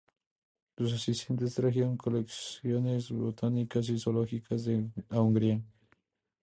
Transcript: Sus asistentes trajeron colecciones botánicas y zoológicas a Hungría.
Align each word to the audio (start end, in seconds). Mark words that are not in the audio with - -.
Sus 0.79 0.93
asistentes 0.93 1.53
trajeron 1.53 1.95
colecciones 1.95 3.11
botánicas 3.11 3.87
y 3.89 3.99
zoológicas 3.99 4.67
a 5.11 5.21
Hungría. 5.21 5.61